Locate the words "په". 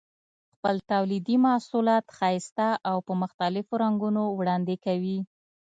3.07-3.13